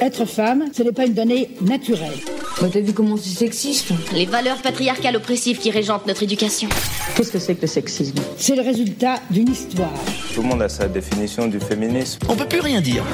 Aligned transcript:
Être 0.00 0.24
femme, 0.24 0.64
ce 0.72 0.82
n'est 0.82 0.92
pas 0.92 1.04
une 1.04 1.12
donnée 1.12 1.50
naturelle. 1.60 2.18
Bah, 2.60 2.68
T'as 2.72 2.80
vu 2.80 2.94
comment 2.94 3.18
c'est 3.18 3.28
sexiste 3.38 3.92
Les 4.14 4.24
valeurs 4.24 4.62
patriarcales 4.62 5.16
oppressives 5.16 5.58
qui 5.58 5.70
régentent 5.70 6.06
notre 6.06 6.22
éducation. 6.22 6.70
Qu'est-ce 7.16 7.30
que 7.30 7.38
c'est 7.38 7.54
que 7.54 7.62
le 7.62 7.66
sexisme? 7.66 8.16
C'est 8.38 8.56
le 8.56 8.62
résultat 8.62 9.16
d'une 9.30 9.50
histoire. 9.50 9.92
Tout 10.34 10.40
le 10.40 10.48
monde 10.48 10.62
a 10.62 10.70
sa 10.70 10.88
définition 10.88 11.48
du 11.48 11.60
féminisme. 11.60 12.20
On 12.30 12.36
peut 12.36 12.48
plus 12.48 12.60
rien 12.60 12.80
dire. 12.80 13.04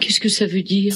Qu'est-ce 0.00 0.18
que 0.18 0.28
ça 0.28 0.46
veut 0.46 0.62
dire? 0.62 0.94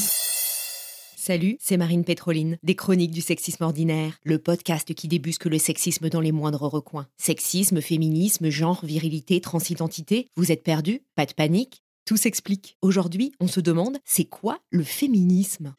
Salut, 1.17 1.57
c'est 1.61 1.77
Marine 1.77 2.05
Pétroline, 2.05 2.57
des 2.65 2.75
Chroniques 2.75 3.11
du 3.13 3.21
sexisme 3.21 3.63
ordinaire, 3.63 4.19
le 4.25 4.39
podcast 4.39 4.93
qui 4.95 5.07
débusque 5.07 5.45
le 5.45 5.59
sexisme 5.59 6.09
dans 6.09 6.21
les 6.23 6.33
moindres 6.33 6.63
recoins. 6.63 7.07
Sexisme, 7.17 7.81
féminisme, 7.81 8.49
genre, 8.49 8.81
virilité, 8.85 9.41
transidentité, 9.41 10.27
vous 10.37 10.51
êtes 10.51 10.65
perdus? 10.65 11.03
Pas 11.15 11.27
de 11.27 11.35
panique 11.35 11.83
Tout 12.09 12.17
s'explique. 12.17 12.79
Aujourd'hui, 12.81 13.35
on 13.39 13.49
se 13.49 13.61
demande, 13.61 13.99
c'est 14.07 14.25
quoi 14.25 14.61
le 14.71 14.83
féminisme? 14.83 15.75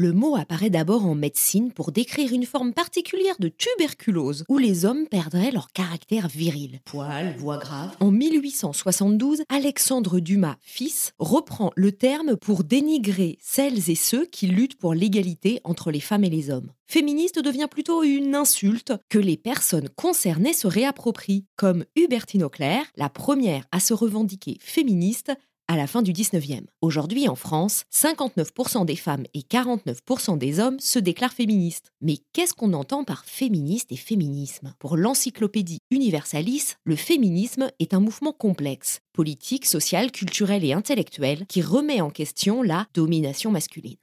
Le 0.00 0.12
mot 0.12 0.34
apparaît 0.34 0.70
d'abord 0.70 1.04
en 1.04 1.14
médecine 1.14 1.72
pour 1.72 1.92
décrire 1.92 2.32
une 2.32 2.46
forme 2.46 2.72
particulière 2.72 3.34
de 3.38 3.48
tuberculose 3.48 4.44
où 4.48 4.56
les 4.56 4.86
hommes 4.86 5.06
perdraient 5.06 5.50
leur 5.50 5.72
caractère 5.72 6.26
viril. 6.26 6.80
Poils, 6.86 7.36
voix 7.36 7.58
grave. 7.58 7.94
En 8.00 8.10
1872, 8.10 9.42
Alexandre 9.50 10.18
Dumas, 10.20 10.56
fils, 10.62 11.12
reprend 11.18 11.70
le 11.76 11.92
terme 11.92 12.36
pour 12.36 12.64
dénigrer 12.64 13.36
celles 13.42 13.90
et 13.90 13.94
ceux 13.94 14.24
qui 14.24 14.46
luttent 14.46 14.78
pour 14.78 14.94
l'égalité 14.94 15.60
entre 15.64 15.90
les 15.90 16.00
femmes 16.00 16.24
et 16.24 16.30
les 16.30 16.48
hommes. 16.48 16.72
Féministe 16.86 17.38
devient 17.38 17.68
plutôt 17.70 18.02
une 18.02 18.34
insulte 18.34 18.94
que 19.10 19.18
les 19.18 19.36
personnes 19.36 19.90
concernées 19.90 20.54
se 20.54 20.66
réapproprient, 20.66 21.44
comme 21.56 21.84
Hubertine 21.94 22.42
Auclair, 22.42 22.84
la 22.96 23.10
première 23.10 23.64
à 23.70 23.80
se 23.80 23.92
revendiquer 23.92 24.56
féministe 24.60 25.30
à 25.70 25.76
la 25.76 25.86
fin 25.86 26.02
du 26.02 26.12
19e. 26.12 26.64
Aujourd'hui, 26.82 27.28
en 27.28 27.36
France, 27.36 27.84
59% 27.94 28.84
des 28.84 28.96
femmes 28.96 29.22
et 29.34 29.42
49% 29.42 30.36
des 30.36 30.58
hommes 30.58 30.80
se 30.80 30.98
déclarent 30.98 31.32
féministes. 31.32 31.92
Mais 32.00 32.16
qu'est-ce 32.32 32.54
qu'on 32.54 32.72
entend 32.72 33.04
par 33.04 33.24
féministe 33.24 33.92
et 33.92 33.96
féminisme? 33.96 34.74
Pour 34.80 34.96
l'encyclopédie 34.96 35.78
Universalis, 35.92 36.74
le 36.82 36.96
féminisme 36.96 37.70
est 37.78 37.94
un 37.94 38.00
mouvement 38.00 38.32
complexe, 38.32 38.98
politique, 39.12 39.64
social, 39.64 40.10
culturel 40.10 40.64
et 40.64 40.72
intellectuel, 40.72 41.46
qui 41.46 41.62
remet 41.62 42.00
en 42.00 42.10
question 42.10 42.64
la 42.64 42.88
domination 42.92 43.52
masculine. 43.52 43.94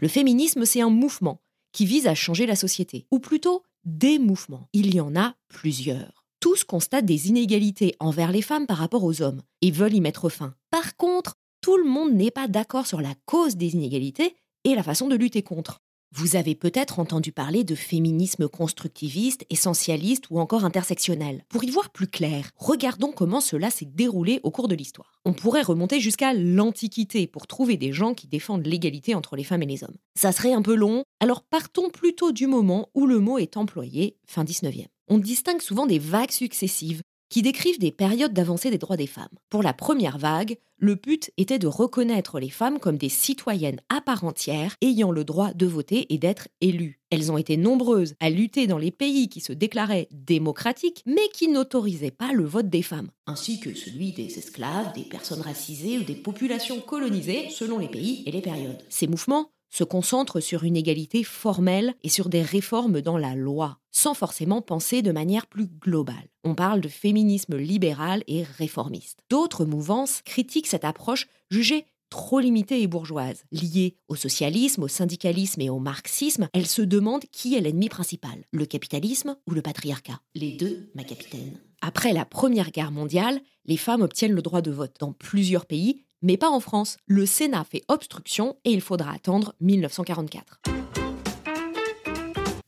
Le 0.00 0.08
féminisme, 0.08 0.64
c'est 0.64 0.80
un 0.80 0.90
mouvement 0.90 1.38
qui 1.70 1.86
vise 1.86 2.08
à 2.08 2.16
changer 2.16 2.46
la 2.46 2.56
société, 2.56 3.06
ou 3.12 3.20
plutôt 3.20 3.62
des 3.84 4.18
mouvements. 4.18 4.66
Il 4.72 4.92
y 4.92 5.00
en 5.00 5.14
a 5.14 5.36
plusieurs 5.48 6.23
tous 6.44 6.62
constatent 6.62 7.06
des 7.06 7.28
inégalités 7.30 7.94
envers 8.00 8.30
les 8.30 8.42
femmes 8.42 8.66
par 8.66 8.76
rapport 8.76 9.02
aux 9.02 9.22
hommes 9.22 9.40
et 9.62 9.70
veulent 9.70 9.94
y 9.94 10.02
mettre 10.02 10.28
fin. 10.28 10.54
Par 10.70 10.94
contre, 10.98 11.36
tout 11.62 11.78
le 11.78 11.84
monde 11.84 12.12
n'est 12.12 12.30
pas 12.30 12.48
d'accord 12.48 12.86
sur 12.86 13.00
la 13.00 13.14
cause 13.24 13.56
des 13.56 13.72
inégalités 13.72 14.36
et 14.64 14.74
la 14.74 14.82
façon 14.82 15.08
de 15.08 15.16
lutter 15.16 15.42
contre. 15.42 15.80
Vous 16.16 16.36
avez 16.36 16.54
peut-être 16.54 17.00
entendu 17.00 17.32
parler 17.32 17.64
de 17.64 17.74
féminisme 17.74 18.46
constructiviste, 18.46 19.44
essentialiste 19.50 20.26
ou 20.30 20.38
encore 20.38 20.64
intersectionnel. 20.64 21.44
Pour 21.48 21.64
y 21.64 21.70
voir 21.70 21.90
plus 21.90 22.06
clair, 22.06 22.50
regardons 22.56 23.10
comment 23.10 23.40
cela 23.40 23.68
s'est 23.68 23.84
déroulé 23.84 24.38
au 24.44 24.52
cours 24.52 24.68
de 24.68 24.76
l'histoire. 24.76 25.18
On 25.24 25.32
pourrait 25.32 25.62
remonter 25.62 25.98
jusqu'à 25.98 26.32
l'Antiquité 26.32 27.26
pour 27.26 27.48
trouver 27.48 27.76
des 27.76 27.92
gens 27.92 28.14
qui 28.14 28.28
défendent 28.28 28.64
l'égalité 28.64 29.16
entre 29.16 29.34
les 29.34 29.42
femmes 29.42 29.64
et 29.64 29.66
les 29.66 29.82
hommes. 29.82 29.96
Ça 30.14 30.30
serait 30.30 30.52
un 30.52 30.62
peu 30.62 30.76
long, 30.76 31.02
alors 31.18 31.42
partons 31.42 31.90
plutôt 31.90 32.30
du 32.30 32.46
moment 32.46 32.90
où 32.94 33.06
le 33.06 33.18
mot 33.18 33.38
est 33.38 33.56
employé, 33.56 34.16
fin 34.24 34.44
19e 34.44 34.86
on 35.08 35.18
distingue 35.18 35.60
souvent 35.60 35.86
des 35.86 35.98
vagues 35.98 36.30
successives 36.30 37.02
qui 37.34 37.42
décrivent 37.42 37.80
des 37.80 37.90
périodes 37.90 38.32
d'avancée 38.32 38.70
des 38.70 38.78
droits 38.78 38.96
des 38.96 39.08
femmes. 39.08 39.26
Pour 39.50 39.64
la 39.64 39.72
première 39.72 40.18
vague, 40.18 40.56
le 40.76 40.94
but 40.94 41.32
était 41.36 41.58
de 41.58 41.66
reconnaître 41.66 42.38
les 42.38 42.48
femmes 42.48 42.78
comme 42.78 42.96
des 42.96 43.08
citoyennes 43.08 43.80
à 43.88 44.00
part 44.00 44.22
entière 44.22 44.76
ayant 44.80 45.10
le 45.10 45.24
droit 45.24 45.52
de 45.52 45.66
voter 45.66 46.06
et 46.14 46.18
d'être 46.18 46.46
élues. 46.60 47.00
Elles 47.10 47.32
ont 47.32 47.36
été 47.36 47.56
nombreuses 47.56 48.14
à 48.20 48.30
lutter 48.30 48.68
dans 48.68 48.78
les 48.78 48.92
pays 48.92 49.28
qui 49.28 49.40
se 49.40 49.52
déclaraient 49.52 50.06
démocratiques 50.12 51.02
mais 51.06 51.28
qui 51.32 51.48
n'autorisaient 51.48 52.12
pas 52.12 52.32
le 52.32 52.44
vote 52.44 52.68
des 52.68 52.82
femmes, 52.82 53.10
ainsi 53.26 53.58
que 53.58 53.74
celui 53.74 54.12
des 54.12 54.38
esclaves, 54.38 54.92
des 54.94 55.02
personnes 55.02 55.40
racisées 55.40 55.98
ou 55.98 56.04
des 56.04 56.14
populations 56.14 56.80
colonisées 56.80 57.48
selon 57.50 57.78
les 57.78 57.88
pays 57.88 58.22
et 58.26 58.30
les 58.30 58.42
périodes. 58.42 58.84
Ces 58.90 59.08
mouvements 59.08 59.50
se 59.74 59.82
concentre 59.82 60.38
sur 60.38 60.62
une 60.62 60.76
égalité 60.76 61.24
formelle 61.24 61.94
et 62.04 62.08
sur 62.08 62.28
des 62.28 62.42
réformes 62.42 63.00
dans 63.00 63.18
la 63.18 63.34
loi, 63.34 63.80
sans 63.90 64.14
forcément 64.14 64.62
penser 64.62 65.02
de 65.02 65.10
manière 65.10 65.48
plus 65.48 65.66
globale. 65.66 66.28
On 66.44 66.54
parle 66.54 66.80
de 66.80 66.88
féminisme 66.88 67.56
libéral 67.56 68.22
et 68.28 68.44
réformiste. 68.44 69.18
D'autres 69.30 69.64
mouvances 69.64 70.22
critiquent 70.24 70.68
cette 70.68 70.84
approche 70.84 71.26
jugée 71.50 71.86
trop 72.08 72.38
limitée 72.38 72.80
et 72.82 72.86
bourgeoise. 72.86 73.42
Liée 73.50 73.96
au 74.06 74.14
socialisme, 74.14 74.84
au 74.84 74.88
syndicalisme 74.88 75.60
et 75.60 75.70
au 75.70 75.80
marxisme, 75.80 76.48
elle 76.52 76.68
se 76.68 76.82
demande 76.82 77.24
qui 77.32 77.56
est 77.56 77.60
l'ennemi 77.60 77.88
principal, 77.88 78.44
le 78.52 78.66
capitalisme 78.66 79.36
ou 79.48 79.54
le 79.54 79.62
patriarcat? 79.62 80.20
Les 80.36 80.52
deux, 80.52 80.92
ma 80.94 81.02
capitaine. 81.02 81.58
Après 81.86 82.14
la 82.14 82.24
Première 82.24 82.70
Guerre 82.70 82.90
mondiale, 82.90 83.42
les 83.66 83.76
femmes 83.76 84.00
obtiennent 84.00 84.32
le 84.32 84.40
droit 84.40 84.62
de 84.62 84.70
vote 84.70 84.96
dans 85.00 85.12
plusieurs 85.12 85.66
pays, 85.66 86.02
mais 86.22 86.38
pas 86.38 86.48
en 86.48 86.58
France. 86.58 86.96
Le 87.06 87.26
Sénat 87.26 87.64
fait 87.64 87.82
obstruction 87.88 88.56
et 88.64 88.70
il 88.72 88.80
faudra 88.80 89.12
attendre 89.12 89.54
1944. 89.60 90.62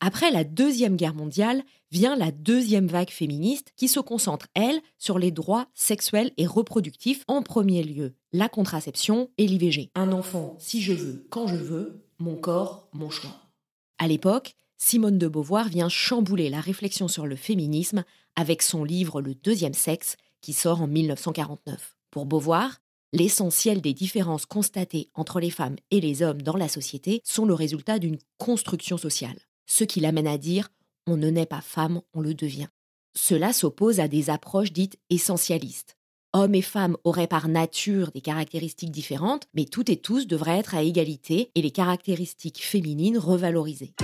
Après 0.00 0.30
la 0.30 0.44
Deuxième 0.44 0.96
Guerre 0.96 1.14
mondiale 1.14 1.62
vient 1.90 2.14
la 2.14 2.30
deuxième 2.30 2.88
vague 2.88 3.08
féministe 3.08 3.72
qui 3.74 3.88
se 3.88 4.00
concentre, 4.00 4.48
elle, 4.52 4.82
sur 4.98 5.18
les 5.18 5.30
droits 5.30 5.66
sexuels 5.72 6.32
et 6.36 6.46
reproductifs, 6.46 7.24
en 7.26 7.40
premier 7.40 7.82
lieu 7.82 8.12
la 8.34 8.50
contraception 8.50 9.30
et 9.38 9.46
l'IVG. 9.46 9.92
Un 9.94 10.12
enfant, 10.12 10.56
si 10.58 10.82
je 10.82 10.92
veux, 10.92 11.26
quand 11.30 11.46
je 11.46 11.56
veux, 11.56 12.04
mon 12.18 12.36
corps, 12.36 12.90
mon 12.92 13.08
choix. 13.08 13.34
À 13.96 14.08
l'époque, 14.08 14.56
Simone 14.78 15.18
de 15.18 15.28
Beauvoir 15.28 15.68
vient 15.68 15.88
chambouler 15.88 16.50
la 16.50 16.60
réflexion 16.60 17.08
sur 17.08 17.26
le 17.26 17.36
féminisme 17.36 18.04
avec 18.36 18.62
son 18.62 18.84
livre 18.84 19.20
Le 19.20 19.34
deuxième 19.34 19.74
sexe 19.74 20.16
qui 20.40 20.52
sort 20.52 20.82
en 20.82 20.86
1949. 20.86 21.96
Pour 22.10 22.26
Beauvoir, 22.26 22.78
L'essentiel 23.12 23.80
des 23.80 23.94
différences 23.94 24.46
constatées 24.46 25.08
entre 25.14 25.40
les 25.40 25.50
femmes 25.50 25.76
et 25.90 26.00
les 26.00 26.22
hommes 26.22 26.42
dans 26.42 26.56
la 26.56 26.68
société 26.68 27.22
sont 27.24 27.46
le 27.46 27.54
résultat 27.54 27.98
d'une 27.98 28.18
construction 28.36 28.98
sociale, 28.98 29.38
ce 29.64 29.84
qui 29.84 30.00
l'amène 30.00 30.26
à 30.26 30.38
dire 30.38 30.68
on 31.06 31.16
ne 31.16 31.30
naît 31.30 31.46
pas 31.46 31.60
femme, 31.60 32.02
on 32.14 32.20
le 32.20 32.34
devient. 32.34 32.66
Cela 33.14 33.52
s'oppose 33.52 34.00
à 34.00 34.08
des 34.08 34.28
approches 34.28 34.72
dites 34.72 34.98
essentialistes. 35.08 35.96
Hommes 36.32 36.56
et 36.56 36.62
femmes 36.62 36.96
auraient 37.04 37.28
par 37.28 37.48
nature 37.48 38.10
des 38.10 38.20
caractéristiques 38.20 38.90
différentes, 38.90 39.46
mais 39.54 39.64
toutes 39.64 39.88
et 39.88 39.96
tous 39.96 40.26
devraient 40.26 40.58
être 40.58 40.74
à 40.74 40.82
égalité 40.82 41.52
et 41.54 41.62
les 41.62 41.70
caractéristiques 41.70 42.62
féminines 42.62 43.16
revalorisées. 43.16 43.94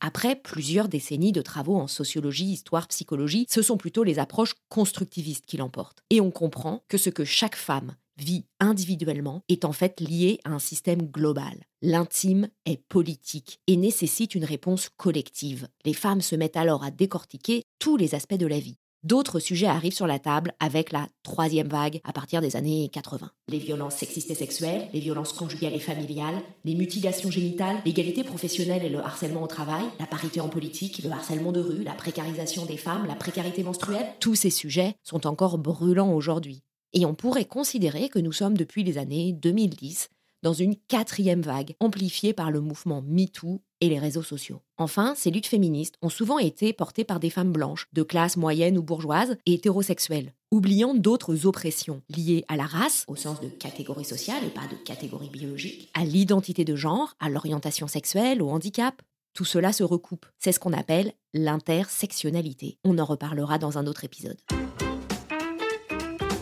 Après 0.00 0.36
plusieurs 0.36 0.88
décennies 0.88 1.32
de 1.32 1.42
travaux 1.42 1.76
en 1.76 1.86
sociologie, 1.86 2.52
histoire, 2.52 2.88
psychologie, 2.88 3.46
ce 3.48 3.62
sont 3.62 3.76
plutôt 3.76 4.04
les 4.04 4.18
approches 4.18 4.54
constructivistes 4.68 5.46
qui 5.46 5.56
l'emportent. 5.56 6.02
Et 6.10 6.20
on 6.20 6.30
comprend 6.30 6.82
que 6.88 6.98
ce 6.98 7.10
que 7.10 7.24
chaque 7.24 7.56
femme 7.56 7.96
vit 8.18 8.46
individuellement 8.60 9.42
est 9.48 9.64
en 9.64 9.72
fait 9.72 10.00
lié 10.00 10.40
à 10.44 10.50
un 10.50 10.58
système 10.58 11.02
global. 11.02 11.64
L'intime 11.82 12.48
est 12.64 12.82
politique 12.88 13.60
et 13.66 13.76
nécessite 13.76 14.34
une 14.34 14.44
réponse 14.44 14.88
collective. 14.96 15.68
Les 15.84 15.92
femmes 15.92 16.22
se 16.22 16.34
mettent 16.36 16.56
alors 16.56 16.84
à 16.84 16.90
décortiquer 16.90 17.62
tous 17.78 17.96
les 17.96 18.14
aspects 18.14 18.34
de 18.34 18.46
la 18.46 18.58
vie 18.58 18.78
d'autres 19.06 19.38
sujets 19.38 19.66
arrivent 19.66 19.94
sur 19.94 20.06
la 20.06 20.18
table 20.18 20.52
avec 20.58 20.90
la 20.90 21.06
troisième 21.22 21.68
vague 21.68 22.00
à 22.04 22.12
partir 22.12 22.40
des 22.40 22.56
années 22.56 22.90
80. 22.92 23.30
Les 23.48 23.58
violences 23.58 23.94
sexistes 23.94 24.30
et 24.30 24.34
sexuelles, 24.34 24.88
les 24.92 25.00
violences 25.00 25.32
conjugales 25.32 25.74
et 25.74 25.80
familiales, 25.80 26.42
les 26.64 26.74
mutilations 26.74 27.30
génitales, 27.30 27.76
l'égalité 27.84 28.24
professionnelle 28.24 28.84
et 28.84 28.88
le 28.88 28.98
harcèlement 28.98 29.44
au 29.44 29.46
travail, 29.46 29.84
la 30.00 30.06
parité 30.06 30.40
en 30.40 30.48
politique, 30.48 31.02
le 31.04 31.10
harcèlement 31.10 31.52
de 31.52 31.60
rue, 31.60 31.84
la 31.84 31.92
précarisation 31.92 32.66
des 32.66 32.76
femmes, 32.76 33.06
la 33.06 33.14
précarité 33.14 33.62
menstruelle, 33.62 34.06
tous 34.18 34.34
ces 34.34 34.50
sujets 34.50 34.96
sont 35.04 35.26
encore 35.26 35.58
brûlants 35.58 36.12
aujourd'hui. 36.12 36.62
Et 36.92 37.06
on 37.06 37.14
pourrait 37.14 37.44
considérer 37.44 38.08
que 38.08 38.18
nous 38.18 38.32
sommes 38.32 38.56
depuis 38.56 38.82
les 38.82 38.98
années 38.98 39.32
2010 39.32 40.08
dans 40.42 40.52
une 40.52 40.76
quatrième 40.76 41.42
vague, 41.42 41.74
amplifiée 41.80 42.32
par 42.32 42.50
le 42.50 42.60
mouvement 42.60 43.02
MeToo 43.02 43.60
et 43.80 43.88
les 43.88 43.98
réseaux 43.98 44.22
sociaux. 44.22 44.60
Enfin, 44.78 45.14
ces 45.16 45.30
luttes 45.30 45.46
féministes 45.46 45.96
ont 46.02 46.08
souvent 46.08 46.38
été 46.38 46.72
portées 46.72 47.04
par 47.04 47.20
des 47.20 47.30
femmes 47.30 47.52
blanches, 47.52 47.88
de 47.92 48.02
classe 48.02 48.36
moyenne 48.36 48.78
ou 48.78 48.82
bourgeoise, 48.82 49.36
et 49.46 49.54
hétérosexuelles, 49.54 50.32
oubliant 50.50 50.94
d'autres 50.94 51.46
oppressions 51.46 52.02
liées 52.08 52.44
à 52.48 52.56
la 52.56 52.66
race, 52.66 53.04
au 53.08 53.16
sens 53.16 53.40
de 53.40 53.48
catégorie 53.48 54.04
sociale 54.04 54.44
et 54.44 54.50
pas 54.50 54.66
de 54.70 54.76
catégorie 54.76 55.30
biologique, 55.30 55.90
à 55.94 56.04
l'identité 56.04 56.64
de 56.64 56.76
genre, 56.76 57.14
à 57.20 57.28
l'orientation 57.28 57.88
sexuelle, 57.88 58.42
au 58.42 58.50
handicap. 58.50 59.02
Tout 59.34 59.44
cela 59.44 59.72
se 59.72 59.84
recoupe. 59.84 60.24
C'est 60.38 60.52
ce 60.52 60.60
qu'on 60.60 60.72
appelle 60.72 61.12
l'intersectionnalité. 61.34 62.78
On 62.84 62.98
en 62.98 63.04
reparlera 63.04 63.58
dans 63.58 63.76
un 63.76 63.86
autre 63.86 64.04
épisode. 64.04 64.38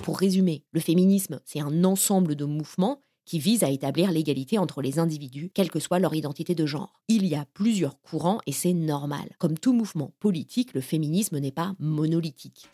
Pour 0.04 0.18
résumer, 0.18 0.62
le 0.72 0.80
féminisme, 0.80 1.40
c'est 1.46 1.60
un 1.60 1.82
ensemble 1.82 2.34
de 2.36 2.44
mouvements 2.44 3.00
qui 3.24 3.38
visent 3.38 3.64
à 3.64 3.70
établir 3.70 4.10
l'égalité 4.10 4.58
entre 4.58 4.82
les 4.82 4.98
individus, 4.98 5.50
quelle 5.54 5.70
que 5.70 5.80
soit 5.80 5.98
leur 5.98 6.14
identité 6.14 6.54
de 6.54 6.66
genre. 6.66 7.00
Il 7.08 7.26
y 7.26 7.34
a 7.34 7.46
plusieurs 7.54 8.00
courants 8.00 8.40
et 8.46 8.52
c'est 8.52 8.72
normal. 8.72 9.30
Comme 9.38 9.58
tout 9.58 9.72
mouvement 9.72 10.12
politique, 10.20 10.74
le 10.74 10.80
féminisme 10.80 11.38
n'est 11.38 11.50
pas 11.50 11.74
monolithique. 11.78 12.68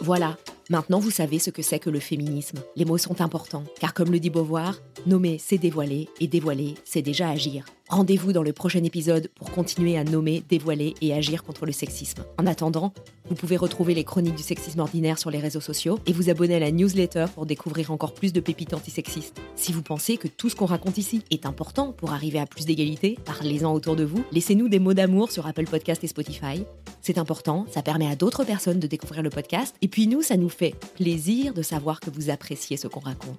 Voilà, 0.00 0.36
maintenant 0.70 0.98
vous 0.98 1.10
savez 1.10 1.38
ce 1.38 1.50
que 1.50 1.62
c'est 1.62 1.78
que 1.78 1.90
le 1.90 2.00
féminisme. 2.00 2.58
Les 2.76 2.84
mots 2.84 2.98
sont 2.98 3.20
importants, 3.20 3.64
car 3.80 3.94
comme 3.94 4.12
le 4.12 4.20
dit 4.20 4.30
Beauvoir, 4.30 4.78
nommer 5.06 5.38
c'est 5.38 5.58
dévoiler, 5.58 6.08
et 6.20 6.28
dévoiler 6.28 6.74
c'est 6.84 7.02
déjà 7.02 7.28
agir. 7.30 7.64
Rendez-vous 7.90 8.34
dans 8.34 8.42
le 8.42 8.52
prochain 8.52 8.84
épisode 8.84 9.30
pour 9.34 9.50
continuer 9.50 9.96
à 9.96 10.04
nommer, 10.04 10.44
dévoiler 10.46 10.92
et 11.00 11.14
agir 11.14 11.42
contre 11.42 11.64
le 11.64 11.72
sexisme. 11.72 12.22
En 12.36 12.46
attendant, 12.46 12.92
vous 13.30 13.34
pouvez 13.34 13.56
retrouver 13.56 13.94
les 13.94 14.04
chroniques 14.04 14.34
du 14.34 14.42
sexisme 14.42 14.80
ordinaire 14.80 15.18
sur 15.18 15.30
les 15.30 15.38
réseaux 15.38 15.62
sociaux 15.62 15.98
et 16.04 16.12
vous 16.12 16.28
abonner 16.28 16.56
à 16.56 16.58
la 16.58 16.70
newsletter 16.70 17.24
pour 17.34 17.46
découvrir 17.46 17.90
encore 17.90 18.12
plus 18.12 18.34
de 18.34 18.40
pépites 18.40 18.74
antisexistes. 18.74 19.40
Si 19.56 19.72
vous 19.72 19.80
pensez 19.80 20.18
que 20.18 20.28
tout 20.28 20.50
ce 20.50 20.54
qu'on 20.54 20.66
raconte 20.66 20.98
ici 20.98 21.22
est 21.30 21.46
important 21.46 21.92
pour 21.92 22.12
arriver 22.12 22.38
à 22.38 22.44
plus 22.44 22.66
d'égalité, 22.66 23.18
parlez-en 23.24 23.72
autour 23.72 23.96
de 23.96 24.04
vous. 24.04 24.22
Laissez-nous 24.32 24.68
des 24.68 24.80
mots 24.80 24.94
d'amour 24.94 25.32
sur 25.32 25.46
Apple 25.46 25.64
Podcast 25.64 26.04
et 26.04 26.08
Spotify. 26.08 26.64
C'est 27.00 27.16
important, 27.16 27.64
ça 27.70 27.80
permet 27.80 28.10
à 28.10 28.16
d'autres 28.16 28.44
personnes 28.44 28.80
de 28.80 28.86
découvrir 28.86 29.22
le 29.22 29.30
podcast. 29.30 29.74
Et 29.80 29.88
puis 29.88 30.08
nous, 30.08 30.20
ça 30.20 30.36
nous 30.36 30.50
fait 30.50 30.74
plaisir 30.96 31.54
de 31.54 31.62
savoir 31.62 32.00
que 32.00 32.10
vous 32.10 32.28
appréciez 32.28 32.76
ce 32.76 32.86
qu'on 32.86 33.00
raconte. 33.00 33.38